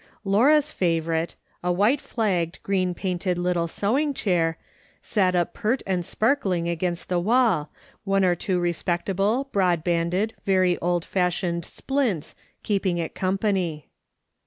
[0.23, 4.57] Laura's favourite, a white flagged, green painted little sewing chair,
[5.03, 7.69] sat up pert and sparkling against the wall,
[8.03, 12.33] one or two respectable, broad banded, very old fashioned" splints"
[12.63, 13.89] keeping it company.